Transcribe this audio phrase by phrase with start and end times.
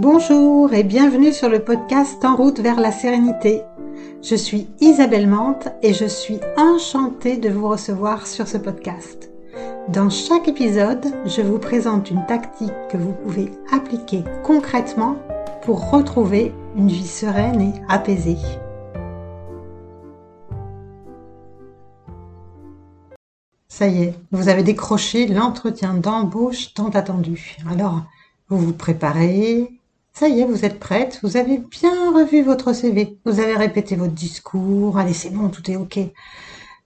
[0.00, 3.62] Bonjour et bienvenue sur le podcast En route vers la sérénité.
[4.22, 9.28] Je suis Isabelle Mante et je suis enchantée de vous recevoir sur ce podcast.
[9.88, 15.16] Dans chaque épisode, je vous présente une tactique que vous pouvez appliquer concrètement
[15.62, 18.38] pour retrouver une vie sereine et apaisée.
[23.66, 27.56] Ça y est, vous avez décroché l'entretien d'embauche tant attendu.
[27.68, 28.04] Alors,
[28.48, 29.77] vous vous préparez,
[30.18, 33.94] ça y est, vous êtes prête, vous avez bien revu votre CV, vous avez répété
[33.94, 36.00] votre discours, allez c'est bon, tout est ok.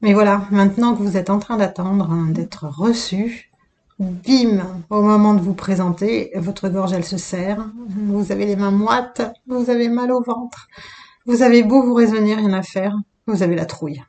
[0.03, 3.51] Mais voilà, maintenant que vous êtes en train d'attendre hein, d'être reçu,
[3.99, 8.71] bim, au moment de vous présenter, votre gorge elle se serre, vous avez les mains
[8.71, 10.69] moites, vous avez mal au ventre,
[11.25, 14.03] vous avez beau vous raisonner, rien à faire, vous avez la trouille.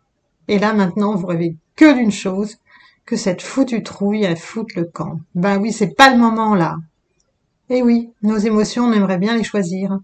[0.49, 2.57] Et là maintenant, vous rêvez que d'une chose,
[3.05, 5.21] que cette foutue trouille, elle foute le camp.
[5.33, 6.75] Ben oui, c'est pas le moment là.
[7.69, 9.99] Eh oui, nos émotions, on aimerait bien les choisir.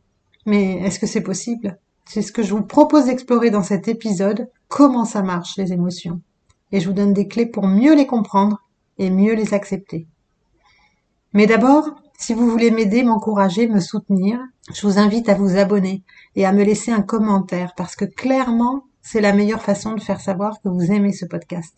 [0.46, 1.78] Mais est-ce que c'est possible?
[2.06, 6.22] C'est ce que je vous propose d'explorer dans cet épisode, comment ça marche les émotions.
[6.72, 8.64] Et je vous donne des clés pour mieux les comprendre
[8.98, 10.08] et mieux les accepter.
[11.34, 14.40] Mais d'abord, si vous voulez m'aider, m'encourager, me soutenir,
[14.74, 16.04] je vous invite à vous abonner
[16.36, 20.22] et à me laisser un commentaire parce que clairement, c'est la meilleure façon de faire
[20.22, 21.76] savoir que vous aimez ce podcast.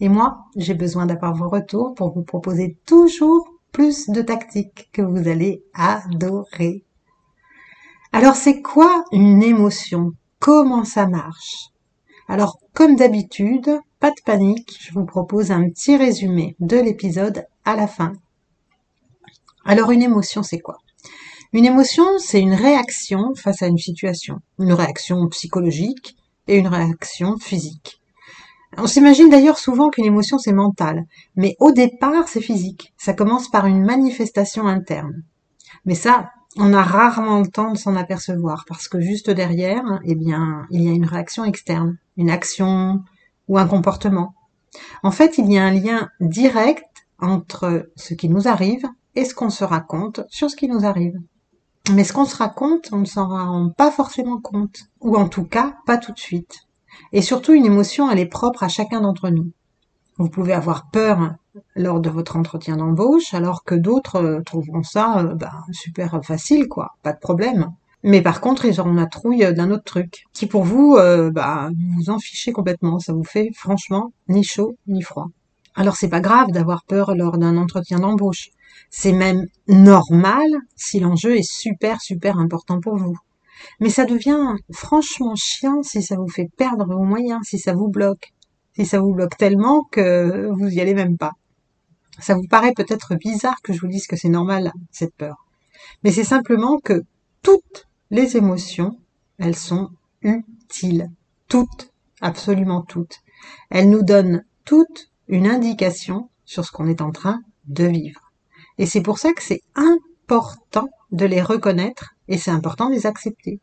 [0.00, 5.02] Et moi, j'ai besoin d'avoir vos retours pour vous proposer toujours plus de tactiques que
[5.02, 6.84] vous allez adorer.
[8.12, 10.12] Alors c'est quoi une émotion?
[10.38, 11.70] Comment ça marche?
[12.28, 17.74] Alors comme d'habitude, pas de panique, je vous propose un petit résumé de l'épisode à
[17.74, 18.12] la fin.
[19.64, 20.78] Alors une émotion c'est quoi?
[21.52, 27.38] Une émotion c'est une réaction face à une situation, une réaction psychologique et une réaction
[27.38, 28.00] physique.
[28.76, 31.04] On s'imagine d'ailleurs souvent qu'une émotion c'est mental,
[31.36, 32.92] mais au départ c'est physique.
[32.96, 35.22] Ça commence par une manifestation interne.
[35.84, 40.14] Mais ça, on a rarement le temps de s'en apercevoir parce que juste derrière, eh
[40.14, 43.02] bien, il y a une réaction externe, une action
[43.48, 44.34] ou un comportement.
[45.02, 46.84] En fait, il y a un lien direct
[47.18, 51.20] entre ce qui nous arrive et ce qu'on se raconte sur ce qui nous arrive.
[51.92, 55.44] Mais ce qu'on se raconte, on ne s'en rend pas forcément compte, ou en tout
[55.44, 56.66] cas pas tout de suite.
[57.12, 59.50] Et surtout, une émotion, elle est propre à chacun d'entre nous.
[60.16, 61.34] Vous pouvez avoir peur
[61.74, 66.68] lors de votre entretien d'embauche, alors que d'autres euh, trouveront ça euh, ben, super facile,
[66.68, 67.72] quoi, pas de problème.
[68.04, 71.70] Mais par contre, ils auront la trouille d'un autre truc, qui pour vous, euh, bah,
[71.96, 72.98] vous en fichez complètement.
[72.98, 75.28] Ça vous fait franchement ni chaud ni froid.
[75.74, 78.50] Alors c'est pas grave d'avoir peur lors d'un entretien d'embauche.
[78.90, 83.16] C'est même normal si l'enjeu est super super important pour vous.
[83.80, 87.88] Mais ça devient franchement chiant si ça vous fait perdre vos moyens, si ça vous
[87.88, 88.32] bloque,
[88.76, 91.32] si ça vous bloque tellement que vous y allez même pas.
[92.20, 95.46] Ça vous paraît peut-être bizarre que je vous dise que c'est normal, cette peur.
[96.02, 97.02] Mais c'est simplement que
[97.42, 98.98] toutes les émotions,
[99.38, 99.90] elles sont
[100.22, 101.08] utiles.
[101.48, 103.20] Toutes, absolument toutes.
[103.70, 108.20] Elles nous donnent toutes une indication sur ce qu'on est en train de vivre.
[108.78, 113.06] Et c'est pour ça que c'est important de les reconnaître et c'est important de les
[113.06, 113.60] accepter.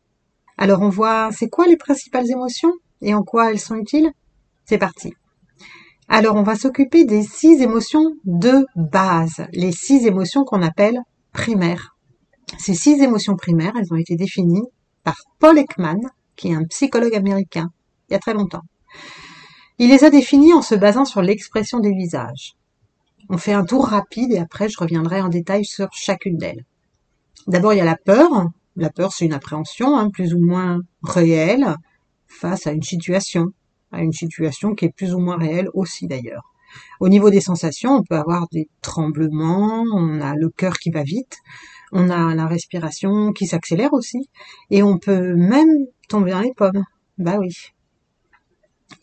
[0.58, 4.12] Alors on voit, c'est quoi les principales émotions et en quoi elles sont utiles?
[4.66, 5.14] C'est parti.
[6.08, 11.00] Alors on va s'occuper des six émotions de base, les six émotions qu'on appelle
[11.32, 11.96] primaires.
[12.60, 14.68] Ces six émotions primaires, elles ont été définies
[15.04, 16.00] par Paul Ekman,
[16.36, 17.70] qui est un psychologue américain,
[18.10, 18.64] il y a très longtemps.
[19.80, 22.54] Il les a définies en se basant sur l'expression des visages.
[23.30, 26.66] On fait un tour rapide et après je reviendrai en détail sur chacune d'elles.
[27.48, 28.50] D'abord, il y a la peur.
[28.76, 31.76] La peur, c'est une appréhension hein, plus ou moins réelle
[32.28, 33.48] face à une situation,
[33.92, 36.44] à une situation qui est plus ou moins réelle aussi d'ailleurs.
[37.00, 41.04] Au niveau des sensations, on peut avoir des tremblements, on a le cœur qui va
[41.04, 41.38] vite,
[41.92, 44.30] on a la respiration qui s'accélère aussi,
[44.70, 45.70] et on peut même
[46.08, 46.86] tomber dans les pommes.
[47.18, 47.52] Bah oui.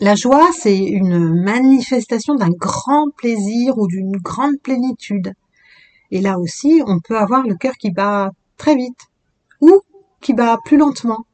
[0.00, 5.32] La joie, c'est une manifestation d'un grand plaisir ou d'une grande plénitude.
[6.10, 9.08] Et là aussi, on peut avoir le cœur qui bat très vite
[9.60, 9.80] ou
[10.20, 11.26] qui bat plus lentement.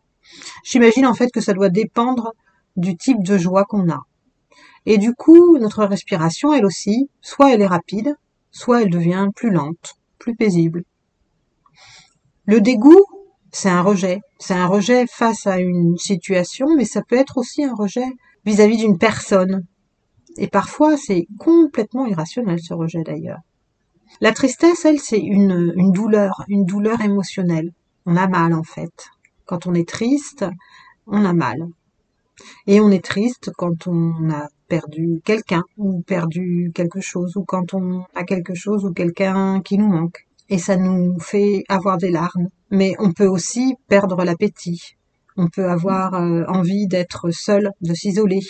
[0.65, 2.33] J'imagine en fait que ça doit dépendre
[2.77, 4.01] du type de joie qu'on a.
[4.87, 8.17] Et du coup, notre respiration, elle aussi, soit elle est rapide,
[8.51, 10.85] soit elle devient plus lente, plus paisible.
[12.47, 13.05] Le dégoût,
[13.53, 14.21] c'est un rejet.
[14.39, 18.07] C'est un rejet face à une situation, mais ça peut être aussi un rejet
[18.45, 19.65] vis-à-vis d'une personne.
[20.37, 23.39] Et parfois, c'est complètement irrationnel ce rejet d'ailleurs.
[24.21, 27.73] La tristesse, elle, c'est une, douleur, une douleur émotionnelle.
[28.07, 29.09] On a mal en fait.
[29.45, 30.45] Quand on est triste,
[31.07, 31.67] on a mal.
[32.67, 37.75] Et on est triste quand on a perdu quelqu'un ou perdu quelque chose ou quand
[37.75, 40.27] on a quelque chose ou quelqu'un qui nous manque.
[40.49, 42.49] et ça nous fait avoir des larmes.
[42.71, 44.97] Mais on peut aussi perdre l'appétit.
[45.37, 48.41] On peut avoir euh, envie d'être seul, de s'isoler.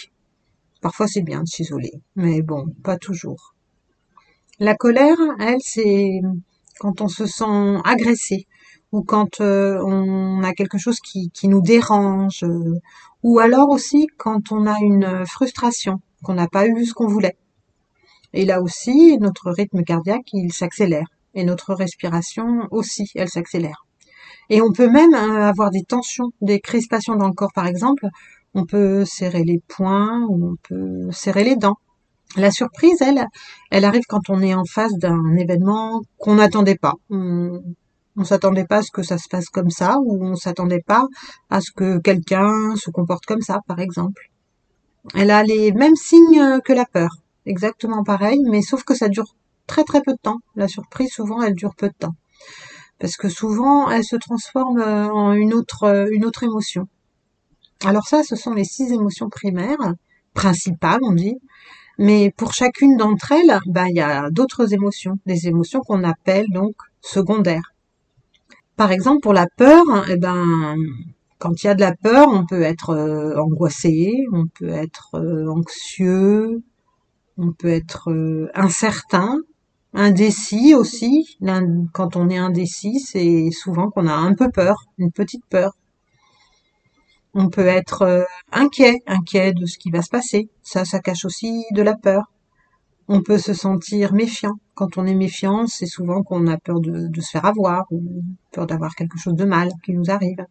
[0.82, 3.53] Parfois c'est bien de s'isoler, mais bon, pas toujours.
[4.60, 6.20] La colère, elle, c'est
[6.78, 8.46] quand on se sent agressé
[8.92, 12.78] ou quand euh, on a quelque chose qui, nous dérange, euh,
[13.24, 17.36] ou alors aussi quand on a une frustration, qu'on n'a pas eu ce qu'on voulait.
[18.32, 21.06] Et là aussi, notre rythme cardiaque, il s'accélère.
[21.34, 23.84] Et notre respiration aussi, elle s'accélère.
[24.50, 28.06] Et on peut même euh, avoir des tensions, des crispations dans le corps, par exemple.
[28.54, 31.78] On peut serrer les poings ou on peut serrer les dents.
[32.36, 33.24] La surprise, elle,
[33.70, 36.94] elle arrive quand on est en face d'un événement qu'on n'attendait pas.
[37.10, 37.62] On,
[38.16, 41.04] on s'attendait pas à ce que ça se passe comme ça, ou on s'attendait pas
[41.50, 44.30] à ce que quelqu'un se comporte comme ça, par exemple.
[45.14, 47.10] Elle a les mêmes signes que la peur,
[47.46, 49.36] exactement pareil, mais sauf que ça dure
[49.66, 50.38] très très peu de temps.
[50.56, 52.14] La surprise, souvent, elle dure peu de temps.
[52.98, 56.88] Parce que souvent, elle se transforme en une autre, une autre émotion.
[57.84, 59.94] Alors ça, ce sont les six émotions primaires,
[60.32, 61.36] principales, on dit,
[61.98, 66.46] mais pour chacune d'entre elles, ben, il y a d'autres émotions, des émotions qu'on appelle
[66.52, 67.72] donc secondaires.
[68.76, 70.76] Par exemple, pour la peur, eh ben,
[71.38, 75.14] quand il y a de la peur, on peut être euh, angoissé, on peut être
[75.14, 76.62] euh, anxieux,
[77.36, 79.38] on peut être euh, incertain,
[79.92, 81.36] indécis aussi.
[81.92, 85.72] Quand on est indécis, c'est souvent qu'on a un peu peur, une petite peur.
[87.34, 90.48] On peut être euh, inquiet, inquiet de ce qui va se passer.
[90.62, 92.30] Ça, ça cache aussi de la peur.
[93.08, 94.54] On peut se sentir méfiant.
[94.74, 98.22] Quand on est méfiant, c'est souvent qu'on a peur de, se faire avoir ou
[98.52, 100.46] peur d'avoir quelque chose de mal qui nous arrive.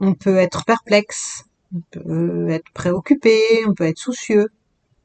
[0.00, 1.44] On peut être perplexe,
[1.74, 4.48] on peut être préoccupé, on peut être soucieux,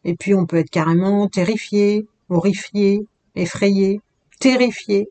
[0.04, 4.02] et puis on peut être carrément terrifié, horrifié, effrayé,
[4.40, 5.10] terrifié,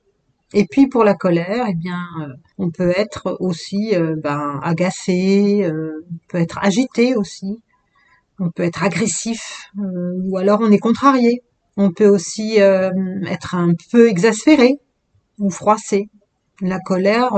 [0.57, 2.29] et puis pour la colère, eh bien, euh,
[2.59, 7.61] on peut être aussi euh, ben, agacé, euh, on peut être agité aussi,
[8.39, 11.43] on peut être agressif, ou alors on est contrarié.
[11.77, 14.79] On peut aussi être un peu exaspéré
[15.41, 16.09] ou froissé.
[16.61, 17.33] La colère,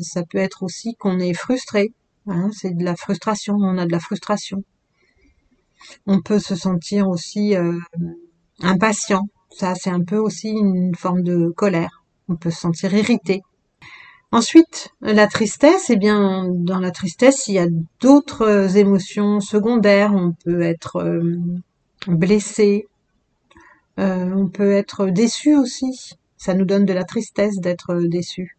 [0.00, 1.92] ça peut être aussi qu'on est frustré.
[2.26, 4.64] Hein, c'est de la frustration, on a de la frustration.
[6.06, 7.54] On peut se sentir aussi
[8.60, 9.28] impatient.
[9.50, 12.01] Ça, c'est un peu aussi une forme de colère
[12.32, 13.42] on peut se sentir irrité.
[14.32, 17.66] Ensuite, la tristesse, eh bien, dans la tristesse, il y a
[18.00, 20.14] d'autres émotions secondaires.
[20.14, 21.36] On peut être euh,
[22.06, 22.86] blessé,
[24.00, 26.14] euh, on peut être déçu aussi.
[26.38, 28.56] Ça nous donne de la tristesse d'être déçu.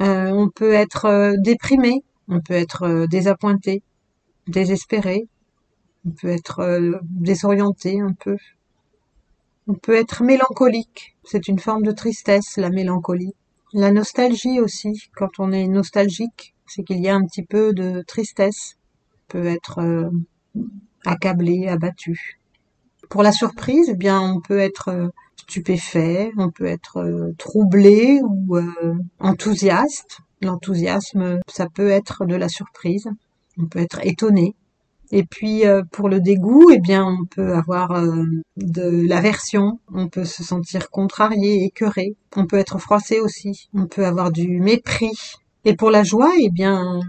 [0.00, 3.82] Euh, on peut être déprimé, on peut être désappointé,
[4.46, 5.26] désespéré,
[6.06, 8.36] on peut être désorienté un peu.
[9.68, 11.16] On peut être mélancolique.
[11.24, 13.34] C'est une forme de tristesse, la mélancolie.
[13.72, 14.92] La nostalgie aussi.
[15.14, 18.76] Quand on est nostalgique, c'est qu'il y a un petit peu de tristesse.
[19.28, 20.10] On peut être euh,
[21.06, 22.40] accablé, abattu.
[23.08, 28.20] Pour la surprise, eh bien, on peut être euh, stupéfait, on peut être euh, troublé
[28.24, 28.58] ou
[29.20, 30.18] enthousiaste.
[30.40, 33.08] L'enthousiasme, ça peut être de la surprise.
[33.58, 34.56] On peut être étonné.
[35.14, 38.24] Et puis euh, pour le dégoût, eh bien on peut avoir euh,
[38.56, 44.06] de l'aversion, on peut se sentir contrarié, écœuré, on peut être froissé aussi, on peut
[44.06, 45.12] avoir du mépris.
[45.66, 47.00] Et pour la joie, eh bien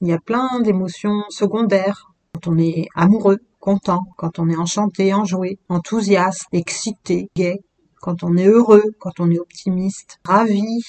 [0.00, 2.10] il y a plein d'émotions secondaires.
[2.32, 7.60] Quand on est amoureux, content, quand on est enchanté, enjoué, enthousiaste, excité, gai,
[8.00, 10.82] quand on est heureux, quand on est optimiste, ravi,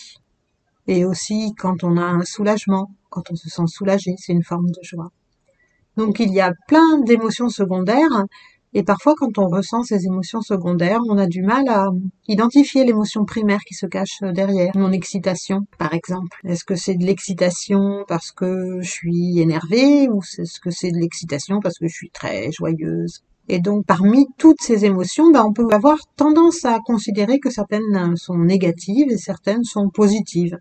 [0.88, 4.68] et aussi quand on a un soulagement, quand on se sent soulagé, c'est une forme
[4.68, 5.12] de joie.
[5.98, 8.26] Donc il y a plein d'émotions secondaires
[8.74, 11.88] et parfois quand on ressent ces émotions secondaires, on a du mal à
[12.28, 14.72] identifier l'émotion primaire qui se cache derrière.
[14.76, 16.38] Mon excitation, par exemple.
[16.44, 20.98] Est-ce que c'est de l'excitation parce que je suis énervée ou est-ce que c'est de
[20.98, 23.24] l'excitation parce que je suis très joyeuse?
[23.50, 28.16] Et donc, parmi toutes ces émotions, ben, on peut avoir tendance à considérer que certaines
[28.18, 30.58] sont négatives et certaines sont positives.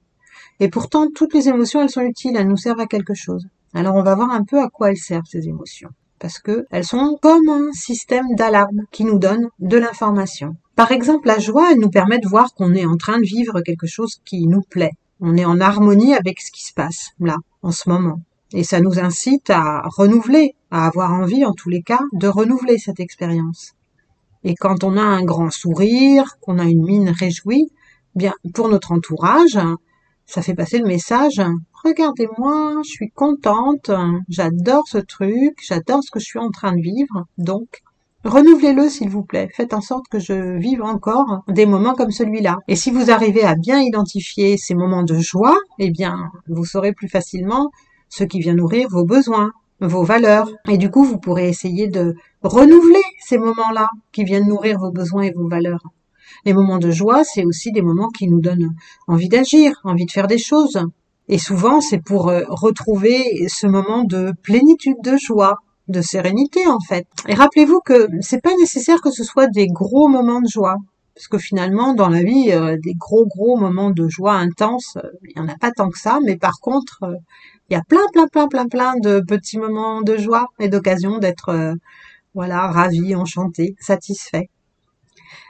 [0.61, 3.47] Et pourtant, toutes les émotions, elles sont utiles, elles nous servent à quelque chose.
[3.77, 5.91] Alors on va voir un peu à quoi elles servent ces émotions.
[6.19, 10.57] Parce que elles sont comme un système d'alarme qui nous donne de l'information.
[10.77, 13.61] Par exemple, la joie, elle nous permet de voir qu'on est en train de vivre
[13.61, 14.95] quelque chose qui nous plaît.
[15.21, 18.23] On est en harmonie avec ce qui se passe là, en ce moment.
[18.55, 22.79] Et ça nous incite à renouveler, à avoir envie, en tous les cas, de renouveler
[22.79, 23.73] cette expérience.
[24.43, 27.71] Et quand on a un grand sourire, qu'on a une mine réjouie,
[28.15, 29.59] bien, pour notre entourage,
[30.27, 31.41] ça fait passer le message
[31.87, 33.91] regardez-moi, je suis contente,
[34.29, 37.83] j'adore ce truc, j'adore ce que je suis en train de vivre, donc
[38.25, 39.49] Renouvelez-le s'il vous plaît.
[39.55, 42.59] Faites en sorte que je vive encore des moments comme celui-là.
[42.67, 46.93] Et si vous arrivez à bien identifier ces moments de joie, eh bien, vous saurez
[46.93, 47.71] plus facilement
[48.09, 50.51] ce qui vient nourrir vos besoins, vos valeurs.
[50.69, 55.23] Et du coup, vous pourrez essayer de renouveler ces moments-là qui viennent nourrir vos besoins
[55.23, 55.85] et vos valeurs.
[56.45, 58.75] Les moments de joie, c'est aussi des moments qui nous donnent
[59.07, 60.79] envie d'agir, envie de faire des choses.
[61.29, 65.57] Et souvent, c'est pour euh, retrouver ce moment de plénitude, de joie,
[65.89, 67.07] de sérénité en fait.
[67.29, 70.77] Et rappelez-vous que c'est pas nécessaire que ce soit des gros moments de joie,
[71.15, 75.09] parce que finalement dans la vie, euh, des gros gros moments de joie intense, euh,
[75.25, 77.01] il y en a pas tant que ça, mais par contre,
[77.71, 81.19] il y a plein plein plein plein plein de petits moments de joie et d'occasion
[81.19, 81.75] d'être
[82.35, 84.51] voilà ravi, enchanté, satisfait.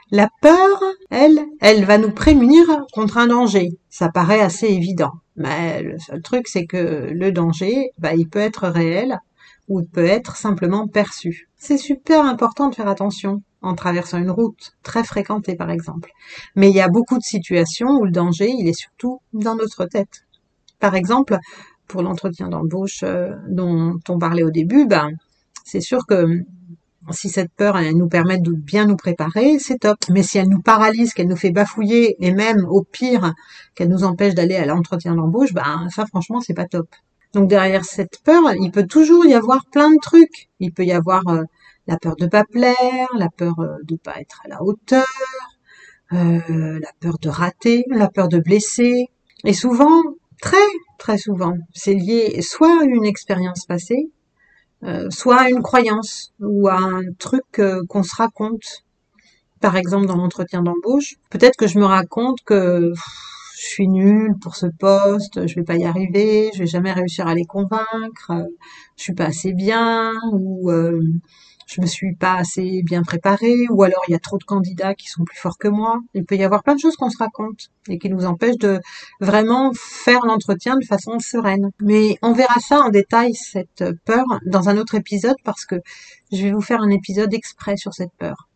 [0.09, 3.71] La peur, elle, elle va nous prémunir contre un danger.
[3.89, 5.11] Ça paraît assez évident.
[5.35, 9.19] Mais le seul truc, c'est que le danger, bah, il peut être réel
[9.67, 11.49] ou il peut être simplement perçu.
[11.57, 16.11] C'est super important de faire attention en traversant une route très fréquentée, par exemple.
[16.55, 19.85] Mais il y a beaucoup de situations où le danger, il est surtout dans notre
[19.85, 20.25] tête.
[20.79, 21.37] Par exemple,
[21.87, 25.09] pour l'entretien d'embauche euh, dont on parlait au début, ben,
[25.65, 26.43] c'est sûr que
[27.11, 29.97] si cette peur elle nous permet de bien nous préparer, c'est top.
[30.09, 33.33] Mais si elle nous paralyse, qu'elle nous fait bafouiller, et même au pire
[33.75, 36.87] qu'elle nous empêche d'aller à l'entretien d'embauche, ben ça franchement c'est pas top.
[37.33, 40.49] Donc derrière cette peur, il peut toujours y avoir plein de trucs.
[40.59, 41.43] Il peut y avoir euh,
[41.87, 45.05] la peur de pas plaire, la peur euh, de pas être à la hauteur,
[46.13, 49.07] euh, la peur de rater, la peur de blesser.
[49.43, 50.01] Et souvent,
[50.41, 50.57] très
[50.97, 54.09] très souvent, c'est lié soit à une expérience passée,
[55.09, 58.83] soit à une croyance ou à un truc euh, qu'on se raconte.
[59.59, 62.93] Par exemple, dans l'entretien d'embauche, peut-être que je me raconte que
[63.59, 67.25] je suis nulle pour ce poste, je vais pas y arriver, je vais jamais réussir
[67.27, 68.43] à les convaincre, euh,
[68.97, 70.69] je suis pas assez bien, ou
[71.67, 74.95] je me suis pas assez bien préparée, ou alors il y a trop de candidats
[74.95, 75.99] qui sont plus forts que moi.
[76.13, 78.79] Il peut y avoir plein de choses qu'on se raconte et qui nous empêchent de
[79.19, 81.69] vraiment faire l'entretien de façon sereine.
[81.81, 85.75] Mais on verra ça en détail, cette peur, dans un autre épisode, parce que
[86.31, 88.47] je vais vous faire un épisode exprès sur cette peur.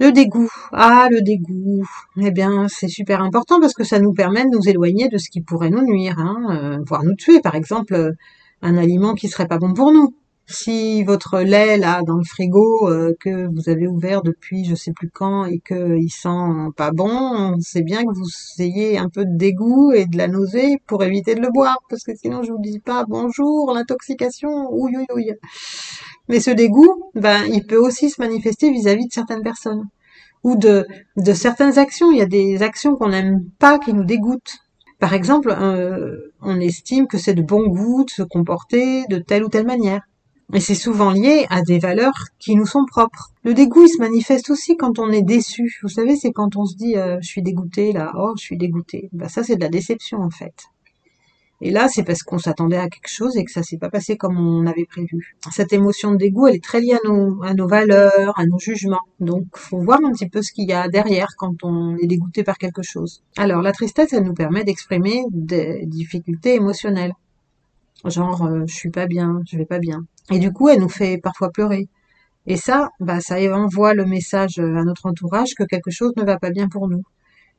[0.00, 0.50] Le dégoût.
[0.72, 1.86] Ah, le dégoût.
[2.16, 5.28] Eh bien, c'est super important parce que ça nous permet de nous éloigner de ce
[5.28, 7.40] qui pourrait nous nuire, hein, euh, voire nous tuer.
[7.40, 8.14] Par exemple,
[8.62, 10.14] un aliment qui serait pas bon pour nous.
[10.46, 14.92] Si votre lait là dans le frigo euh, que vous avez ouvert depuis je sais
[14.92, 18.28] plus quand et que il sent pas bon, c'est bien que vous
[18.62, 22.02] ayez un peu de dégoût et de la nausée pour éviter de le boire parce
[22.02, 25.06] que sinon je vous dis pas bonjour l'intoxication ouïe
[26.28, 29.84] Mais ce dégoût, ben il peut aussi se manifester vis-à-vis de certaines personnes
[30.42, 30.86] ou de
[31.16, 32.12] de certaines actions.
[32.12, 34.58] Il y a des actions qu'on n'aime pas qui nous dégoûtent.
[35.00, 39.44] Par exemple, euh, on estime que c'est de bon goût de se comporter de telle
[39.44, 40.02] ou telle manière.
[40.54, 43.32] Et c'est souvent lié à des valeurs qui nous sont propres.
[43.42, 45.80] Le dégoût, il se manifeste aussi quand on est déçu.
[45.82, 48.56] Vous savez, c'est quand on se dit euh, je suis dégoûté là, oh je suis
[48.56, 49.08] dégoûté.
[49.12, 50.54] Bah ça c'est de la déception en fait.
[51.60, 54.16] Et là, c'est parce qu'on s'attendait à quelque chose et que ça s'est pas passé
[54.16, 55.36] comme on avait prévu.
[55.50, 58.58] Cette émotion de dégoût, elle est très liée à nos, à nos valeurs, à nos
[58.58, 59.00] jugements.
[59.18, 62.44] Donc, faut voir un petit peu ce qu'il y a derrière quand on est dégoûté
[62.44, 63.22] par quelque chose.
[63.36, 67.14] Alors, la tristesse, elle nous permet d'exprimer des difficultés émotionnelles.
[68.04, 70.04] Genre, euh, je suis pas bien, je vais pas bien.
[70.30, 71.88] Et du coup, elle nous fait parfois pleurer.
[72.46, 76.38] Et ça, bah, ça envoie le message à notre entourage que quelque chose ne va
[76.38, 77.02] pas bien pour nous.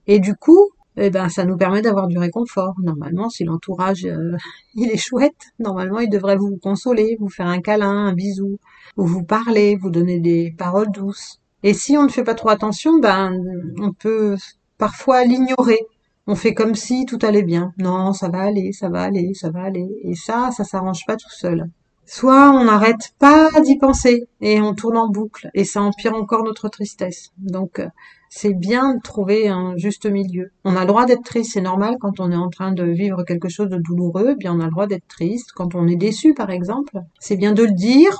[0.08, 2.76] Et du coup, eh ben, ça nous permet d'avoir du réconfort.
[2.82, 4.36] Normalement, si l'entourage euh,
[4.76, 8.60] il est chouette, normalement, il devrait vous consoler, vous faire un câlin, un bisou,
[8.98, 11.40] ou vous parler, vous donner des paroles douces.
[11.64, 13.34] Et si on ne fait pas trop attention, ben,
[13.80, 14.38] on peut
[14.78, 15.80] parfois l'ignorer
[16.28, 17.74] on fait comme si tout allait bien.
[17.78, 19.88] Non, ça va aller, ça va aller, ça va aller.
[20.02, 21.70] Et ça, ça s'arrange pas tout seul.
[22.06, 26.44] Soit on n'arrête pas d'y penser et on tourne en boucle et ça empire encore
[26.44, 27.32] notre tristesse.
[27.38, 27.88] Donc euh,
[28.30, 30.52] c'est bien de trouver un juste milieu.
[30.64, 33.24] On a le droit d'être triste, c'est normal quand on est en train de vivre
[33.24, 35.52] quelque chose de douloureux, eh bien on a le droit d'être triste.
[35.56, 38.16] Quand on est déçu par exemple, c'est bien de le dire,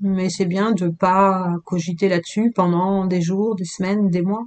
[0.00, 4.44] mais c'est bien de pas cogiter là-dessus pendant des jours, des semaines, des mois.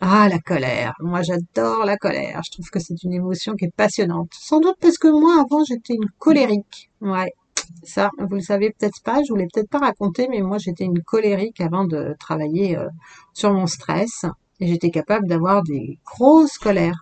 [0.00, 0.92] Ah, la colère.
[1.00, 2.42] Moi, j'adore la colère.
[2.44, 4.28] Je trouve que c'est une émotion qui est passionnante.
[4.38, 6.90] Sans doute parce que moi, avant, j'étais une colérique.
[7.00, 7.32] Ouais.
[7.82, 10.84] Ça, vous le savez peut-être pas, je vous l'ai peut-être pas raconté, mais moi, j'étais
[10.84, 12.88] une colérique avant de travailler euh,
[13.32, 14.24] sur mon stress.
[14.60, 17.00] Et j'étais capable d'avoir des grosses colères.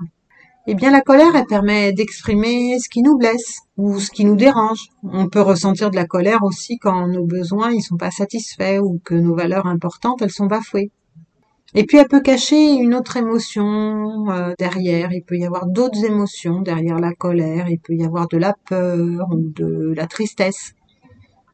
[0.66, 4.34] Eh bien, la colère, elle permet d'exprimer ce qui nous blesse ou ce qui nous
[4.34, 4.88] dérange.
[5.02, 8.98] On peut ressentir de la colère aussi quand nos besoins, ils sont pas satisfaits ou
[9.04, 10.90] que nos valeurs importantes, elles sont bafouées.
[11.76, 15.12] Et puis elle peut cacher une autre émotion euh, derrière.
[15.12, 17.68] Il peut y avoir d'autres émotions derrière la colère.
[17.68, 20.72] Il peut y avoir de la peur ou de la tristesse.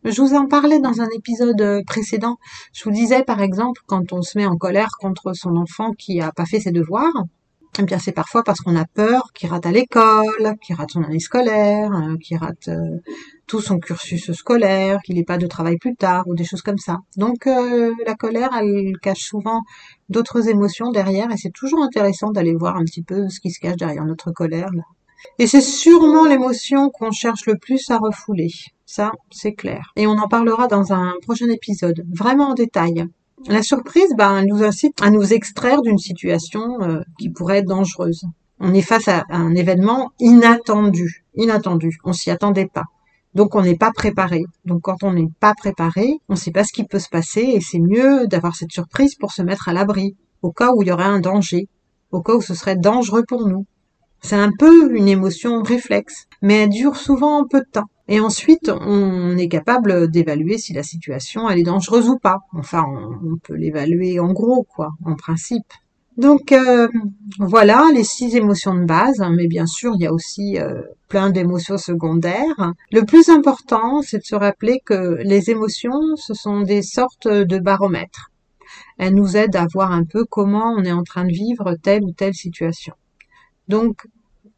[0.05, 2.37] Je vous en parlais dans un épisode précédent.
[2.73, 6.21] Je vous disais par exemple quand on se met en colère contre son enfant qui
[6.21, 7.25] a pas fait ses devoirs,
[8.01, 11.93] c'est parfois parce qu'on a peur qu'il rate à l'école, qu'il rate son année scolaire,
[11.93, 12.99] euh, qu'il rate euh,
[13.47, 16.79] tout son cursus scolaire, qu'il n'ait pas de travail plus tard ou des choses comme
[16.79, 16.99] ça.
[17.17, 19.61] Donc euh, la colère, elle cache souvent
[20.09, 23.61] d'autres émotions derrière et c'est toujours intéressant d'aller voir un petit peu ce qui se
[23.61, 24.71] cache derrière notre colère.
[25.39, 28.51] Et c'est sûrement l'émotion qu'on cherche le plus à refouler.
[28.87, 29.93] Ça, c'est clair.
[29.97, 33.07] Et on en parlera dans un prochain épisode, vraiment en détail.
[33.47, 38.25] La surprise, ben, nous incite à nous extraire d'une situation euh, qui pourrait être dangereuse.
[38.59, 41.99] On est face à un événement inattendu, inattendu.
[42.05, 42.85] On s'y attendait pas.
[43.35, 44.43] Donc on n'est pas préparé.
[44.67, 47.41] Donc quand on n'est pas préparé, on ne sait pas ce qui peut se passer
[47.41, 50.89] et c'est mieux d'avoir cette surprise pour se mettre à l'abri, au cas où il
[50.89, 51.69] y aurait un danger,
[52.11, 53.65] au cas où ce serait dangereux pour nous.
[54.21, 57.89] C'est un peu une émotion réflexe, mais elle dure souvent un peu de temps.
[58.13, 62.41] Et ensuite, on est capable d'évaluer si la situation elle est dangereuse ou pas.
[62.53, 65.73] Enfin, on, peut l'évaluer en gros, quoi, en principe.
[66.17, 66.89] Donc euh,
[67.39, 71.31] voilà les six émotions de base, mais bien sûr il y a aussi euh, plein
[71.31, 72.73] d'émotions secondaires.
[72.91, 77.59] Le plus important, c'est de se rappeler que les émotions, ce sont des sortes de
[77.61, 78.33] baromètres.
[78.99, 82.03] Elles nous aident à voir un peu comment on est en train de vivre telle
[82.03, 82.95] ou telle situation.
[83.69, 84.09] Donc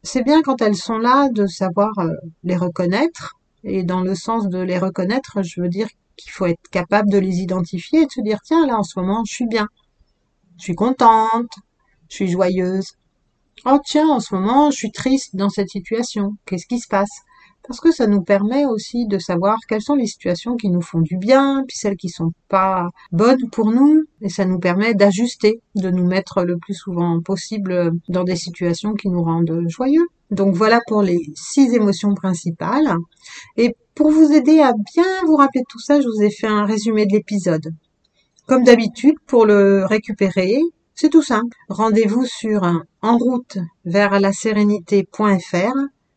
[0.01, 2.09] c'est bien quand elles sont là de savoir euh,
[2.43, 6.69] les reconnaître et dans le sens de les reconnaître, je veux dire qu'il faut être
[6.71, 9.47] capable de les identifier et de se dire, tiens, là, en ce moment, je suis
[9.47, 9.67] bien.
[10.57, 11.51] Je suis contente.
[12.09, 12.93] Je suis joyeuse.
[13.65, 16.35] Oh, tiens, en ce moment, je suis triste dans cette situation.
[16.45, 17.09] Qu'est-ce qui se passe?
[17.65, 20.99] Parce que ça nous permet aussi de savoir quelles sont les situations qui nous font
[20.99, 25.61] du bien, puis celles qui sont pas bonnes pour nous, et ça nous permet d'ajuster,
[25.75, 30.07] de nous mettre le plus souvent possible dans des situations qui nous rendent joyeux.
[30.29, 32.95] Donc voilà pour les six émotions principales.
[33.55, 36.47] Et pour vous aider à bien vous rappeler de tout ça, je vous ai fait
[36.47, 37.73] un résumé de l'épisode.
[38.45, 40.59] Comme d'habitude, pour le récupérer,
[40.95, 41.55] c'est tout simple.
[41.69, 42.63] Rendez-vous sur
[43.01, 45.73] en route vers la sérénité.fr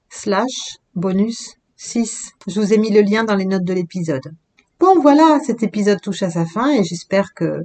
[0.09, 2.33] slash bonus 6.
[2.49, 4.33] Je vous ai mis le lien dans les notes de l'épisode.
[4.81, 7.65] Bon voilà, cet épisode touche à sa fin et j'espère que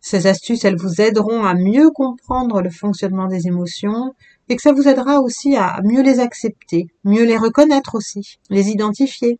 [0.00, 4.12] ces astuces, elles vous aideront à mieux comprendre le fonctionnement des émotions
[4.48, 8.68] et que ça vous aidera aussi à mieux les accepter, mieux les reconnaître aussi, les
[8.68, 9.38] identifier.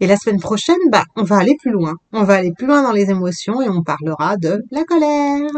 [0.00, 1.94] Et la semaine prochaine, bah, on va aller plus loin.
[2.12, 5.50] On va aller plus loin dans les émotions et on parlera de la colère.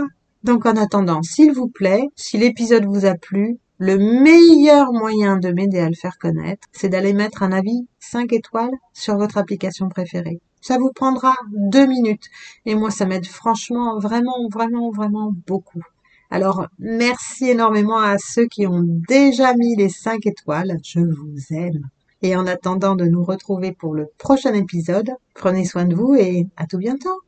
[0.45, 5.51] Donc en attendant, s'il vous plaît, si l'épisode vous a plu, le meilleur moyen de
[5.51, 9.89] m'aider à le faire connaître, c'est d'aller mettre un avis 5 étoiles sur votre application
[9.89, 10.41] préférée.
[10.61, 12.27] Ça vous prendra deux minutes.
[12.65, 15.83] Et moi, ça m'aide franchement, vraiment, vraiment, vraiment beaucoup.
[16.31, 20.79] Alors, merci énormément à ceux qui ont déjà mis les 5 étoiles.
[20.83, 21.89] Je vous aime.
[22.23, 26.47] Et en attendant de nous retrouver pour le prochain épisode, prenez soin de vous et
[26.57, 27.21] à tout bientôt.